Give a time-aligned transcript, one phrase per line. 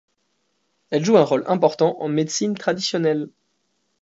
[0.89, 3.29] Elle joue un rôle important en médecine traditionnelle.